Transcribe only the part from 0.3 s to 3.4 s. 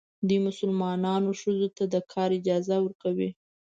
مسلمانان ښځو ته د کار اجازه ورکوي.